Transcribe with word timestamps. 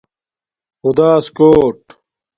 خداس 0.81 1.25
کُوٹ 1.37 1.79